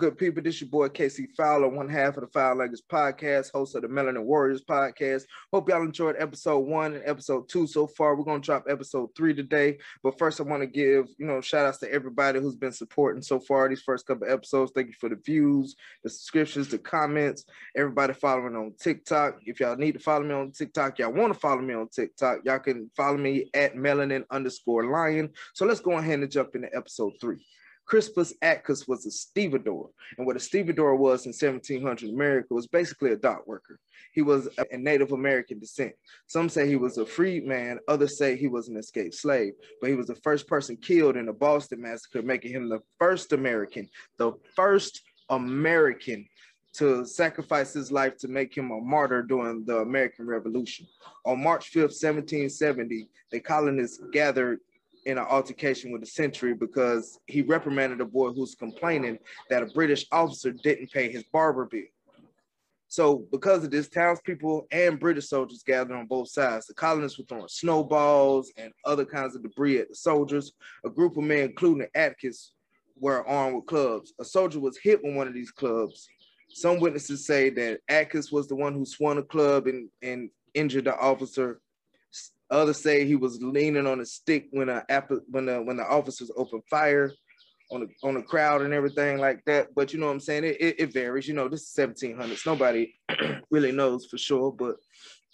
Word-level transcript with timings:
good 0.00 0.16
people? 0.16 0.42
This 0.42 0.54
is 0.54 0.62
your 0.62 0.70
boy 0.70 0.88
Casey 0.88 1.28
Fowler, 1.36 1.68
one 1.68 1.86
half 1.86 2.16
of 2.16 2.22
the 2.22 2.26
Foul 2.28 2.56
Language 2.56 2.80
Podcast, 2.90 3.52
host 3.52 3.74
of 3.74 3.82
the 3.82 3.88
Melanin 3.88 4.24
Warriors 4.24 4.62
Podcast. 4.64 5.24
Hope 5.52 5.68
y'all 5.68 5.82
enjoyed 5.82 6.16
episode 6.18 6.60
one 6.60 6.94
and 6.94 7.02
episode 7.04 7.50
two 7.50 7.66
so 7.66 7.86
far. 7.86 8.16
We're 8.16 8.24
gonna 8.24 8.40
drop 8.40 8.64
episode 8.66 9.10
three 9.14 9.34
today. 9.34 9.76
But 10.02 10.18
first, 10.18 10.40
I 10.40 10.44
want 10.44 10.62
to 10.62 10.66
give 10.66 11.08
you 11.18 11.26
know 11.26 11.42
shout 11.42 11.66
outs 11.66 11.80
to 11.80 11.92
everybody 11.92 12.40
who's 12.40 12.56
been 12.56 12.72
supporting 12.72 13.20
so 13.20 13.40
far 13.40 13.68
these 13.68 13.82
first 13.82 14.06
couple 14.06 14.26
episodes. 14.26 14.72
Thank 14.74 14.86
you 14.86 14.94
for 14.98 15.10
the 15.10 15.16
views, 15.16 15.76
the 16.02 16.08
subscriptions, 16.08 16.68
the 16.68 16.78
comments. 16.78 17.44
Everybody 17.76 18.14
following 18.14 18.56
on 18.56 18.72
TikTok. 18.80 19.40
If 19.44 19.60
y'all 19.60 19.76
need 19.76 19.92
to 19.92 19.98
follow 19.98 20.24
me 20.24 20.32
on 20.32 20.52
TikTok, 20.52 20.98
y'all 20.98 21.12
want 21.12 21.34
to 21.34 21.38
follow 21.38 21.60
me 21.60 21.74
on 21.74 21.88
TikTok, 21.88 22.38
y'all 22.44 22.58
can 22.58 22.90
follow 22.96 23.18
me 23.18 23.50
at 23.52 23.74
melanin 23.74 24.24
underscore 24.30 24.90
lion. 24.90 25.28
So 25.52 25.66
let's 25.66 25.80
go 25.80 25.98
ahead 25.98 26.20
and 26.20 26.30
jump 26.30 26.54
into 26.54 26.74
episode 26.74 27.12
three. 27.20 27.44
Crispus 27.90 28.32
Attucks 28.40 28.86
was 28.86 29.04
a 29.04 29.10
stevedore. 29.10 29.90
And 30.16 30.24
what 30.24 30.36
a 30.36 30.40
stevedore 30.40 30.94
was 30.94 31.26
in 31.26 31.30
1700 31.30 32.08
America 32.08 32.54
was 32.54 32.68
basically 32.68 33.10
a 33.10 33.16
dock 33.16 33.48
worker. 33.48 33.80
He 34.12 34.22
was 34.22 34.48
a 34.70 34.76
Native 34.78 35.10
American 35.10 35.58
descent. 35.58 35.94
Some 36.28 36.48
say 36.48 36.68
he 36.68 36.76
was 36.76 36.98
a 36.98 37.04
freedman, 37.04 37.80
others 37.88 38.16
say 38.16 38.36
he 38.36 38.46
was 38.46 38.68
an 38.68 38.76
escaped 38.76 39.16
slave, 39.16 39.54
but 39.80 39.90
he 39.90 39.96
was 39.96 40.06
the 40.06 40.14
first 40.14 40.46
person 40.46 40.76
killed 40.76 41.16
in 41.16 41.26
the 41.26 41.32
Boston 41.32 41.82
Massacre, 41.82 42.22
making 42.22 42.52
him 42.52 42.68
the 42.68 42.78
first 42.96 43.32
American, 43.32 43.88
the 44.18 44.34
first 44.54 45.02
American 45.28 46.28
to 46.74 47.04
sacrifice 47.04 47.72
his 47.72 47.90
life 47.90 48.16
to 48.18 48.28
make 48.28 48.56
him 48.56 48.70
a 48.70 48.80
martyr 48.80 49.24
during 49.24 49.64
the 49.64 49.78
American 49.78 50.28
Revolution. 50.28 50.86
On 51.26 51.42
March 51.42 51.72
5th, 51.72 51.98
1770, 52.00 53.08
the 53.32 53.40
colonists 53.40 54.00
gathered 54.12 54.60
in 55.06 55.18
an 55.18 55.24
altercation 55.28 55.92
with 55.92 56.00
the 56.00 56.06
Century 56.06 56.54
because 56.54 57.18
he 57.26 57.42
reprimanded 57.42 58.00
a 58.00 58.04
boy 58.04 58.32
who's 58.32 58.54
complaining 58.54 59.18
that 59.48 59.62
a 59.62 59.66
British 59.66 60.06
officer 60.12 60.52
didn't 60.52 60.90
pay 60.90 61.10
his 61.10 61.24
barber 61.32 61.66
bill. 61.66 61.82
So, 62.88 63.24
because 63.30 63.62
of 63.62 63.70
this, 63.70 63.88
townspeople 63.88 64.66
and 64.72 64.98
British 64.98 65.28
soldiers 65.28 65.62
gathered 65.64 65.96
on 65.96 66.06
both 66.06 66.28
sides. 66.28 66.66
The 66.66 66.74
colonists 66.74 67.18
were 67.18 67.24
throwing 67.24 67.46
snowballs 67.46 68.50
and 68.56 68.72
other 68.84 69.04
kinds 69.04 69.36
of 69.36 69.44
debris 69.44 69.78
at 69.78 69.88
the 69.88 69.94
soldiers. 69.94 70.52
A 70.84 70.90
group 70.90 71.16
of 71.16 71.22
men, 71.22 71.50
including 71.50 71.86
Attucks, 71.94 72.50
were 72.98 73.24
armed 73.28 73.56
with 73.56 73.66
clubs. 73.66 74.12
A 74.20 74.24
soldier 74.24 74.58
was 74.58 74.76
hit 74.76 75.04
with 75.04 75.14
one 75.14 75.28
of 75.28 75.34
these 75.34 75.52
clubs. 75.52 76.08
Some 76.48 76.80
witnesses 76.80 77.24
say 77.24 77.48
that 77.50 77.78
Attucks 77.88 78.32
was 78.32 78.48
the 78.48 78.56
one 78.56 78.74
who 78.74 78.84
swung 78.84 79.18
a 79.18 79.22
club 79.22 79.68
and, 79.68 79.88
and 80.02 80.28
injured 80.54 80.86
the 80.86 80.98
officer. 80.98 81.60
Others 82.50 82.82
say 82.82 83.04
he 83.04 83.16
was 83.16 83.40
leaning 83.40 83.86
on 83.86 84.00
a 84.00 84.06
stick 84.06 84.48
when 84.50 84.68
a 84.68 84.84
when 85.28 85.46
the 85.46 85.62
when 85.62 85.76
the 85.76 85.84
officers 85.84 86.32
opened 86.36 86.62
fire 86.68 87.12
on 87.70 87.80
the 87.80 87.88
on 88.02 88.14
the 88.14 88.22
crowd 88.22 88.62
and 88.62 88.74
everything 88.74 89.18
like 89.18 89.44
that. 89.46 89.68
But 89.74 89.92
you 89.92 90.00
know 90.00 90.06
what 90.06 90.12
I'm 90.12 90.20
saying? 90.20 90.44
It, 90.44 90.60
it, 90.60 90.80
it 90.80 90.92
varies. 90.92 91.28
You 91.28 91.34
know, 91.34 91.48
this 91.48 91.62
is 91.62 91.74
1700s. 91.76 92.44
Nobody 92.44 92.94
really 93.50 93.70
knows 93.70 94.06
for 94.06 94.18
sure. 94.18 94.50
But 94.50 94.76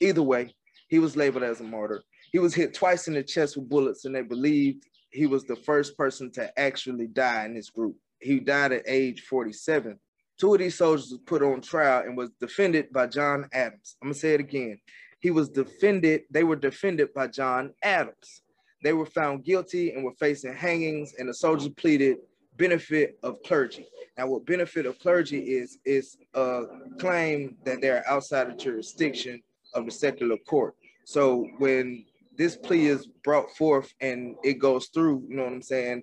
either 0.00 0.22
way, 0.22 0.54
he 0.88 0.98
was 0.98 1.16
labeled 1.16 1.44
as 1.44 1.60
a 1.60 1.64
martyr. 1.64 2.02
He 2.30 2.38
was 2.38 2.54
hit 2.54 2.74
twice 2.74 3.08
in 3.08 3.14
the 3.14 3.22
chest 3.22 3.56
with 3.56 3.70
bullets, 3.70 4.04
and 4.04 4.14
they 4.14 4.22
believed 4.22 4.84
he 5.10 5.26
was 5.26 5.44
the 5.44 5.56
first 5.56 5.96
person 5.96 6.30
to 6.32 6.58
actually 6.60 7.06
die 7.06 7.46
in 7.46 7.54
this 7.54 7.70
group. 7.70 7.96
He 8.20 8.38
died 8.40 8.72
at 8.72 8.82
age 8.86 9.22
47. 9.22 9.98
Two 10.38 10.52
of 10.52 10.60
these 10.60 10.76
soldiers 10.76 11.10
was 11.10 11.20
put 11.24 11.42
on 11.42 11.62
trial 11.62 12.02
and 12.02 12.16
was 12.16 12.30
defended 12.38 12.92
by 12.92 13.06
John 13.06 13.48
Adams. 13.54 13.96
I'm 14.02 14.08
gonna 14.08 14.14
say 14.14 14.34
it 14.34 14.40
again 14.40 14.78
he 15.20 15.30
was 15.30 15.48
defended, 15.48 16.22
they 16.30 16.44
were 16.44 16.56
defended 16.56 17.12
by 17.14 17.26
John 17.26 17.74
Adams. 17.82 18.42
They 18.82 18.92
were 18.92 19.06
found 19.06 19.44
guilty 19.44 19.92
and 19.92 20.04
were 20.04 20.14
facing 20.18 20.54
hangings, 20.54 21.14
and 21.18 21.28
the 21.28 21.34
soldiers 21.34 21.68
pleaded 21.70 22.18
benefit 22.56 23.18
of 23.22 23.42
clergy. 23.44 23.86
Now, 24.16 24.26
what 24.28 24.46
benefit 24.46 24.86
of 24.86 24.98
clergy 24.98 25.40
is, 25.40 25.78
is 25.84 26.16
a 26.34 26.64
claim 26.98 27.56
that 27.64 27.80
they're 27.80 28.08
outside 28.08 28.48
of 28.48 28.58
jurisdiction 28.58 29.42
of 29.74 29.84
the 29.84 29.90
secular 29.90 30.36
court. 30.36 30.74
So 31.04 31.46
when 31.58 32.04
this 32.36 32.56
plea 32.56 32.86
is 32.86 33.06
brought 33.24 33.50
forth 33.56 33.92
and 34.00 34.36
it 34.44 34.54
goes 34.54 34.86
through, 34.88 35.24
you 35.28 35.36
know 35.36 35.44
what 35.44 35.52
I'm 35.52 35.62
saying, 35.62 36.02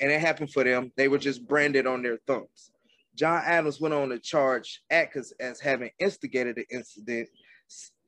and 0.00 0.10
it 0.10 0.20
happened 0.20 0.50
for 0.50 0.64
them, 0.64 0.92
they 0.96 1.08
were 1.08 1.18
just 1.18 1.46
branded 1.46 1.86
on 1.86 2.02
their 2.02 2.18
thumbs. 2.26 2.70
John 3.14 3.42
Adams 3.44 3.80
went 3.80 3.94
on 3.94 4.08
to 4.08 4.18
charge 4.18 4.82
Attucks 4.90 5.32
as 5.40 5.60
having 5.60 5.90
instigated 5.98 6.56
the 6.56 6.66
incident 6.74 7.28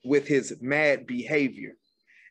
with 0.06 0.26
his 0.26 0.56
mad 0.60 1.06
behavior. 1.06 1.72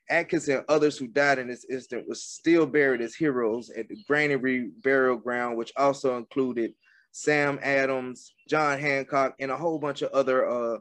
Atkins 0.10 0.48
and 0.48 0.64
others 0.70 0.98
who 0.98 1.08
died 1.08 1.40
in 1.40 1.48
this 1.48 1.66
incident 1.70 2.08
were 2.08 2.16
still 2.16 2.66
buried 2.66 3.02
as 3.02 3.16
heroes 3.16 3.72
at 3.72 3.88
the 3.90 3.98
Granary 4.08 4.70
Burial 4.84 5.18
Ground, 5.18 5.58
which 5.58 5.74
also 5.78 6.18
included 6.18 6.74
Sam 7.12 7.60
Adams, 7.64 8.34
John 8.48 8.80
Hancock, 8.80 9.36
and 9.40 9.50
a 9.50 9.58
whole 9.58 9.80
bunch 9.80 10.02
of 10.02 10.12
other 10.12 10.48
uh, 10.48 10.80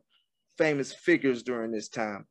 famous 0.59 0.93
figures 0.93 1.43
during 1.43 1.71
this 1.71 1.88
time. 1.88 2.27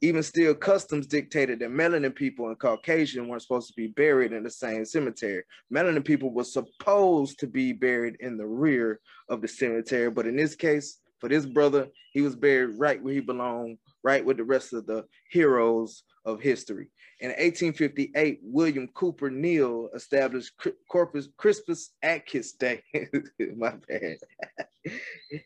Even 0.00 0.22
still, 0.22 0.54
customs 0.54 1.06
dictated 1.06 1.60
that 1.60 1.70
melanin 1.70 2.14
people 2.14 2.48
and 2.48 2.58
Caucasian 2.58 3.28
weren't 3.28 3.42
supposed 3.42 3.68
to 3.68 3.74
be 3.74 3.86
buried 3.86 4.32
in 4.32 4.42
the 4.42 4.50
same 4.50 4.84
cemetery. 4.84 5.44
Melanin 5.72 6.04
people 6.04 6.30
were 6.30 6.44
supposed 6.44 7.38
to 7.38 7.46
be 7.46 7.72
buried 7.72 8.16
in 8.20 8.36
the 8.36 8.46
rear 8.46 9.00
of 9.28 9.40
the 9.40 9.48
cemetery, 9.48 10.10
but 10.10 10.26
in 10.26 10.36
this 10.36 10.56
case, 10.56 10.98
for 11.20 11.28
this 11.28 11.46
brother, 11.46 11.88
he 12.12 12.20
was 12.20 12.36
buried 12.36 12.78
right 12.78 13.02
where 13.02 13.14
he 13.14 13.20
belonged, 13.20 13.78
right 14.04 14.24
with 14.24 14.36
the 14.36 14.44
rest 14.44 14.72
of 14.72 14.86
the 14.86 15.04
heroes 15.30 16.04
of 16.24 16.40
history. 16.40 16.90
In 17.20 17.30
1858, 17.30 18.40
William 18.42 18.88
Cooper 18.88 19.30
Nell 19.30 19.88
established 19.94 20.52
Corpus 20.88 21.28
Crispus 21.36 21.90
Attucks 22.02 22.52
Day. 22.52 22.82
My 23.56 23.74
bad. 23.88 24.18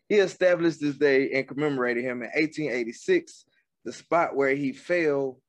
he 0.09 0.17
established 0.17 0.81
this 0.81 0.97
day 0.97 1.31
and 1.33 1.49
commemorated 1.49 2.05
him 2.05 2.23
in 2.23 2.31
1886. 2.35 3.45
The 3.85 3.93
spot 3.93 4.37
where 4.37 4.55
he 4.55 4.73
fell 4.73 5.41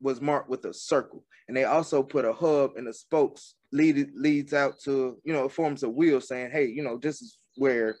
was 0.00 0.20
marked 0.20 0.48
with 0.48 0.64
a 0.64 0.74
circle, 0.74 1.24
and 1.46 1.56
they 1.56 1.64
also 1.64 2.02
put 2.02 2.24
a 2.24 2.32
hub 2.32 2.72
and 2.76 2.86
the 2.86 2.92
spokes 2.92 3.54
lead 3.72 4.10
leads 4.14 4.52
out 4.52 4.78
to 4.80 5.18
you 5.24 5.32
know 5.32 5.48
forms 5.48 5.82
a 5.82 5.88
wheel 5.88 6.20
saying, 6.20 6.50
"Hey, 6.50 6.66
you 6.66 6.82
know 6.82 6.96
this 6.96 7.20
is 7.22 7.38
where 7.56 7.96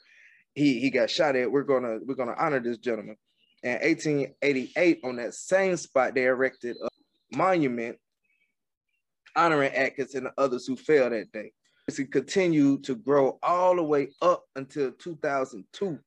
he 0.54 0.80
he 0.80 0.90
got 0.90 1.10
shot 1.10 1.36
at. 1.36 1.50
We're 1.50 1.62
gonna 1.62 1.98
we're 2.04 2.14
gonna 2.14 2.36
honor 2.38 2.60
this 2.60 2.78
gentleman." 2.78 3.16
In 3.66 3.72
1888, 3.72 5.00
on 5.02 5.16
that 5.16 5.34
same 5.34 5.76
spot, 5.76 6.14
they 6.14 6.26
erected 6.26 6.76
a 6.80 7.36
monument 7.36 7.98
honoring 9.34 9.72
Atkins 9.72 10.14
and 10.14 10.26
the 10.26 10.32
others 10.38 10.68
who 10.68 10.76
fell 10.76 11.10
that 11.10 11.32
day. 11.32 11.50
It 11.88 12.12
continued 12.12 12.84
to 12.84 12.94
grow 12.94 13.40
all 13.42 13.74
the 13.74 13.82
way 13.82 14.10
up 14.22 14.44
until 14.54 14.92
2002, 14.92 15.98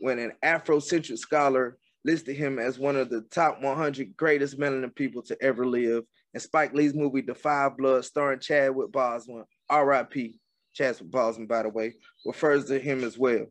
when 0.00 0.18
an 0.18 0.32
Afrocentric 0.44 1.16
scholar 1.16 1.78
listed 2.04 2.36
him 2.36 2.58
as 2.58 2.78
one 2.78 2.96
of 2.96 3.08
the 3.08 3.22
top 3.30 3.62
100 3.62 4.14
greatest 4.14 4.58
melanin 4.58 4.94
people 4.94 5.22
to 5.22 5.42
ever 5.42 5.64
live. 5.64 6.04
And 6.34 6.42
Spike 6.42 6.74
Lee's 6.74 6.92
movie, 6.92 7.22
The 7.22 7.34
Five 7.34 7.78
Bloods, 7.78 8.08
starring 8.08 8.40
Chadwick 8.40 8.92
Boseman, 8.92 9.44
R.I.P. 9.70 10.38
Chadwick 10.74 11.10
Boseman, 11.10 11.48
by 11.48 11.62
the 11.62 11.70
way, 11.70 11.94
refers 12.26 12.66
to 12.66 12.78
him 12.78 13.04
as 13.04 13.16
well 13.16 13.46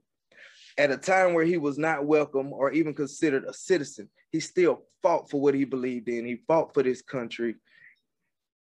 at 0.78 0.91
a 0.91 0.97
time 0.97 1.34
where 1.34 1.46
he 1.46 1.57
was 1.57 1.78
not 1.78 2.06
welcome 2.06 2.53
or 2.53 2.72
even 2.72 2.94
considered 2.94 3.46
a 3.46 3.53
citizen, 3.53 4.09
he 4.31 4.40
still 4.40 4.84
fought 5.02 5.30
for 5.30 5.41
what 5.41 5.53
he 5.53 5.66
believed 5.66 6.07
in. 6.09 6.25
He 6.25 6.41
fought 6.47 6.74
for 6.74 6.84
this 6.84 7.02
country 7.02 7.56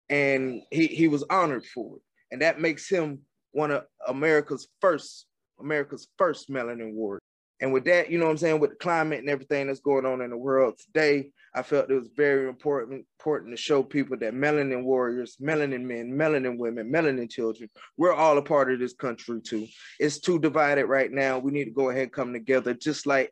and 0.09 0.63
he, 0.71 0.87
he 0.87 1.09
was 1.09 1.25
honored 1.31 1.65
for 1.65 1.97
it. 1.97 2.03
And 2.31 2.43
that 2.43 2.61
makes 2.61 2.89
him 2.89 3.21
one 3.53 3.71
of 3.71 3.85
America's 4.07 4.69
first, 4.81 5.27
America's 5.61 6.09
first 6.19 6.51
melanin 6.51 6.93
warrior. 6.95 7.21
And 7.61 7.73
with 7.73 7.85
that, 7.85 8.11
you 8.11 8.19
know 8.19 8.25
what 8.27 8.33
I'm 8.33 8.39
saying, 8.39 8.61
with 8.61 8.71
the 8.71 8.77
climate 8.77 9.21
and 9.21 9.29
everything 9.29 9.69
that's 9.69 9.81
going 9.81 10.05
on 10.05 10.21
in 10.21 10.31
the 10.31 10.37
world 10.37 10.75
today, 10.79 11.31
I 11.55 11.63
felt 11.63 11.89
it 11.89 11.95
was 11.95 12.11
very 12.17 12.49
important 12.49 13.07
important 13.21 13.53
to 13.53 13.63
show 13.63 13.83
people 13.83 14.17
that 14.19 14.35
melanin 14.35 14.83
warriors, 14.83 15.37
melanin 15.41 15.83
men, 15.83 16.11
melanin 16.11 16.59
women, 16.59 16.91
melanin 16.93 17.31
children, 17.31 17.71
we're 17.97 18.13
all 18.13 18.37
a 18.39 18.43
part 18.43 18.73
of 18.73 18.81
this 18.81 18.93
country 18.93 19.41
too. 19.41 19.69
It's 20.01 20.19
too 20.19 20.41
divided 20.41 20.87
right 20.87 21.13
now. 21.13 21.39
We 21.39 21.53
need 21.53 21.67
to 21.67 21.71
go 21.71 21.91
ahead 21.91 22.03
and 22.03 22.13
come 22.13 22.33
together, 22.33 22.75
just 22.75 23.07
like 23.07 23.31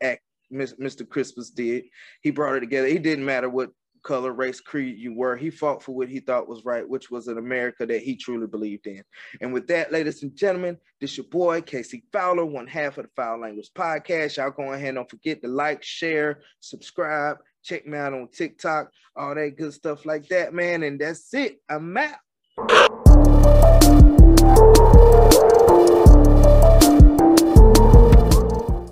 Mr. 0.52 1.08
Crispus 1.08 1.50
did. 1.50 1.84
He 2.20 2.30
brought 2.30 2.54
it 2.54 2.60
together. 2.60 2.86
It 2.86 3.02
didn't 3.02 3.24
matter 3.24 3.48
what 3.48 3.70
color, 4.02 4.32
race, 4.32 4.60
creed 4.60 4.98
you 4.98 5.14
were. 5.14 5.36
He 5.36 5.50
fought 5.50 5.82
for 5.82 5.92
what 5.92 6.08
he 6.08 6.20
thought 6.20 6.48
was 6.48 6.64
right, 6.64 6.88
which 6.88 7.10
was 7.10 7.28
an 7.28 7.38
America 7.38 7.86
that 7.86 8.02
he 8.02 8.16
truly 8.16 8.46
believed 8.46 8.86
in. 8.86 9.02
And 9.40 9.52
with 9.52 9.66
that, 9.68 9.92
ladies 9.92 10.22
and 10.22 10.34
gentlemen, 10.36 10.78
this 11.00 11.16
your 11.16 11.26
boy, 11.26 11.62
Casey 11.62 12.04
Fowler, 12.12 12.44
one 12.44 12.66
half 12.66 12.98
of 12.98 13.04
the 13.04 13.10
Foul 13.16 13.40
Language 13.40 13.70
Podcast. 13.74 14.36
Y'all 14.36 14.50
go 14.50 14.72
ahead 14.72 14.88
and 14.88 14.96
don't 14.96 15.10
forget 15.10 15.42
to 15.42 15.48
like, 15.48 15.82
share, 15.82 16.40
subscribe, 16.60 17.38
check 17.62 17.86
me 17.86 17.98
out 17.98 18.14
on 18.14 18.28
TikTok, 18.28 18.90
all 19.16 19.34
that 19.34 19.56
good 19.56 19.72
stuff 19.72 20.04
like 20.04 20.28
that, 20.28 20.52
man. 20.54 20.82
And 20.82 21.00
that's 21.00 21.32
it. 21.34 21.60
I'm 21.68 21.96
out. 21.96 22.18